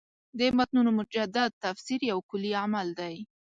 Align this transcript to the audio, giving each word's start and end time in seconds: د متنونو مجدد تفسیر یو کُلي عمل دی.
د 0.39 0.41
متنونو 0.57 0.91
مجدد 0.99 1.51
تفسیر 1.63 1.99
یو 2.11 2.19
کُلي 2.29 2.51
عمل 2.63 2.87
دی. 2.99 3.15